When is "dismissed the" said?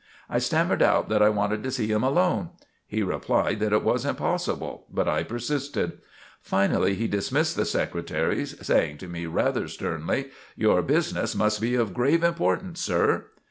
7.07-7.65